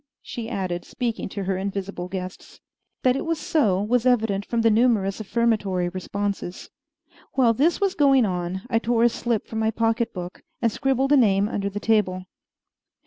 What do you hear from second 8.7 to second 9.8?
tore a slip from my